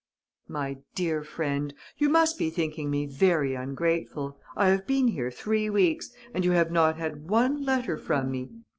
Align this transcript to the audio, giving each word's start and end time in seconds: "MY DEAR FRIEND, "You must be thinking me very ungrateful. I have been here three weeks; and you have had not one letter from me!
"MY 0.47 0.79
DEAR 0.95 1.23
FRIEND, 1.23 1.75
"You 1.99 2.09
must 2.09 2.39
be 2.39 2.49
thinking 2.49 2.89
me 2.89 3.05
very 3.05 3.53
ungrateful. 3.53 4.41
I 4.57 4.69
have 4.69 4.87
been 4.87 5.09
here 5.09 5.29
three 5.29 5.69
weeks; 5.69 6.09
and 6.33 6.43
you 6.43 6.53
have 6.53 6.69
had 6.69 6.71
not 6.73 7.17
one 7.19 7.63
letter 7.63 7.99
from 7.99 8.31
me! 8.31 8.49